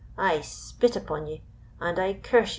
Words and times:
I 0.17 0.41
spit 0.41 0.95
upon 0.95 1.27
ye, 1.27 1.43
and 1.79 1.99
I 1.99 2.15
curse 2.15 2.47
ye. 2.49 2.49